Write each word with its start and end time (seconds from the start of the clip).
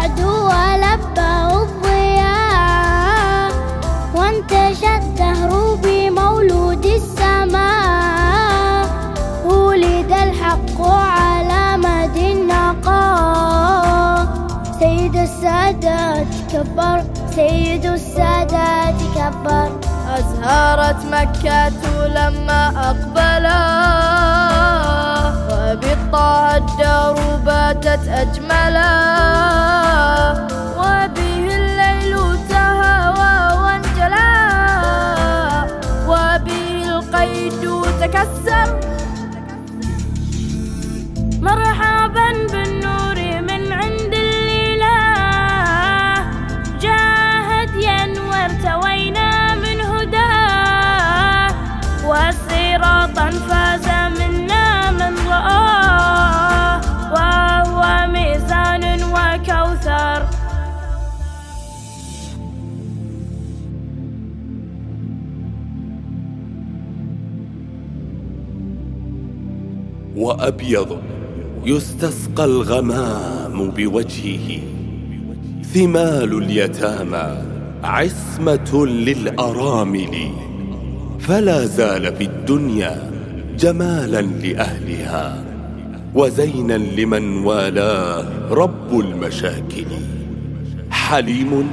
الرعد 0.00 0.20
ولبه 0.20 1.62
الضياء 1.62 3.52
وانتشى 4.14 4.96
الدهر 4.96 5.50
بمولود 5.82 6.84
السماء 6.86 8.40
ولد 9.44 10.12
الحق 10.12 10.80
على 10.80 11.76
مد 11.76 12.16
النقاء. 12.16 13.30
سيد 14.78 15.16
السادات 15.16 16.26
كبر 16.52 17.04
سيد 17.34 17.86
السادات 17.86 18.94
كبر. 19.14 19.70
أزهرت 20.16 21.04
مكة 21.12 21.68
لما 22.08 22.68
أقبلت 22.90 23.30
بالطه 25.74 26.56
الدار 26.56 27.14
باتت 27.46 28.08
أجملا. 28.08 28.90
وأبيض 70.20 70.98
يستسقى 71.64 72.44
الغمام 72.44 73.70
بوجهه. 73.70 74.60
ثمال 75.74 76.42
اليتامى 76.42 77.42
عصمة 77.84 78.86
للأرامل. 78.86 80.30
فلا 81.18 81.66
زال 81.66 82.16
في 82.16 82.24
الدنيا 82.24 83.10
جمالا 83.58 84.20
لأهلها 84.20 85.44
وزينا 86.14 86.78
لمن 86.78 87.44
والاه 87.44 88.26
رب 88.50 89.00
المشاكل. 89.00 89.86
حليم 90.90 91.70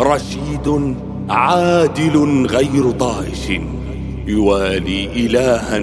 رشيد 0.00 0.96
عادل 1.28 2.46
غير 2.46 2.90
طائش 2.90 3.50
يوالي 4.26 5.26
إلها 5.26 5.78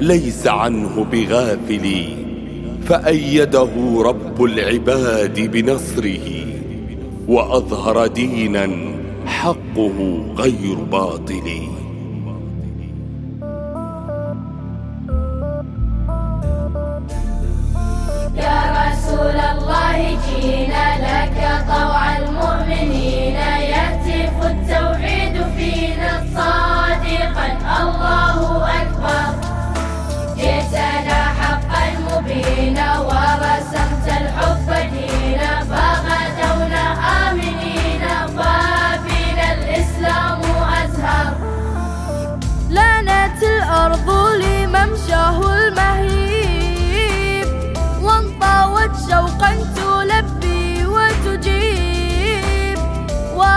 ليس 0.00 0.46
عنه 0.46 1.06
بغافل. 1.12 2.04
فأيده 2.88 3.68
رب 3.98 4.44
العباد 4.44 5.50
بنصره 5.50 6.46
وأظهر 7.28 8.06
دينا 8.06 8.70
حقه 9.26 10.24
غير 10.36 10.74
باطل. 10.74 11.85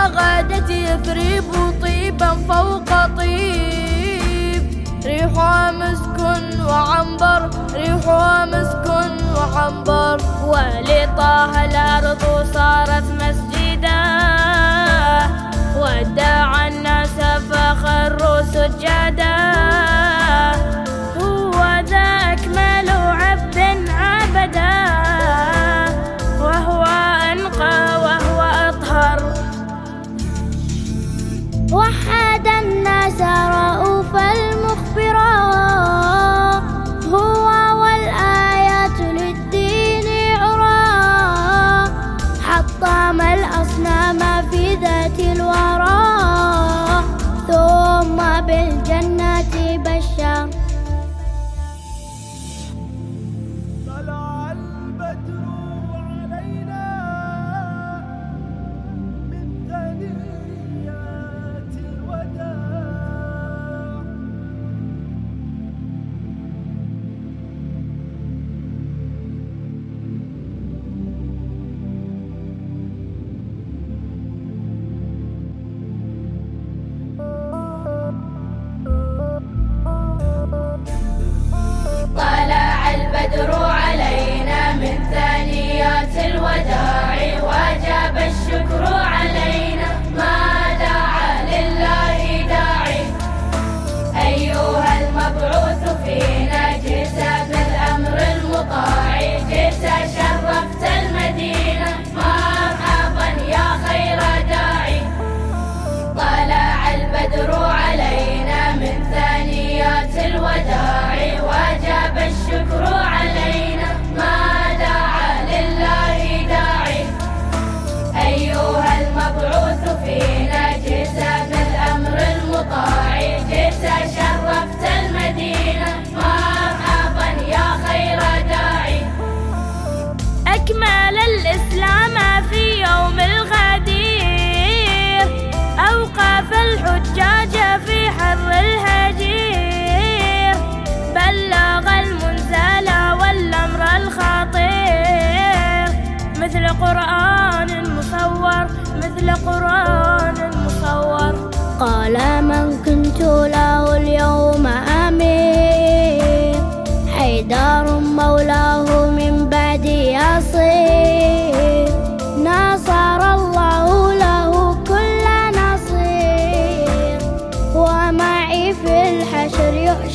غادت 0.06 0.70
يثريب 0.70 1.44
طيبا 1.82 2.34
فوق 2.48 3.06
طيب. 3.16 4.62
ريحها 5.04 5.70
مسك 5.72 6.18
وعنبر 6.66 7.50
ريحها 7.74 8.44
مسك 8.44 8.86
وعنبر. 9.36 10.20
ولطاها 10.44 11.64
الأرض 11.64 12.22
صارت 12.54 13.04
مسك 13.20 13.49
وحد 31.72 32.46
الناس 32.46 33.20
رؤوفا 33.20 34.49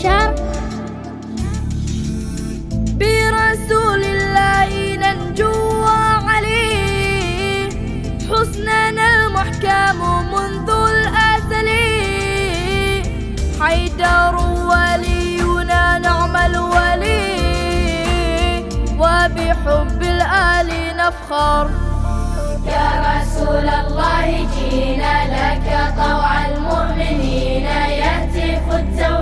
شر 0.01 0.35
برسول 2.99 4.03
الله 4.03 4.69
ننجو 4.95 5.53
وعليه 5.83 7.69
حسننا 8.29 9.05
المحكم 9.15 9.99
منذ 10.33 10.69
الأزل. 10.69 11.69
حيدر 13.61 14.35
ولينا 14.69 15.83
نعم 15.99 16.35
الولي 16.35 17.25
وبحب 18.99 20.01
الآل 20.01 20.69
نفخر. 20.97 21.65
يا 22.65 22.89
رسول 23.09 23.67
الله 23.81 24.25
جينا 24.55 25.15
لك 25.35 25.67
طوع 25.97 26.29
المؤمنين. 26.45 27.67
يهتف 28.01 28.67
التوحيد 28.71 29.14